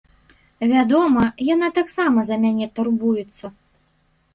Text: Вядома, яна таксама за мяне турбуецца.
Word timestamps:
Вядома, 0.71 1.21
яна 1.53 1.67
таксама 1.79 2.19
за 2.33 2.41
мяне 2.49 2.73
турбуецца. 2.77 3.57